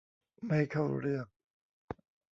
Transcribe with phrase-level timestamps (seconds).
[0.47, 1.25] ไม่เข้าเรื่อง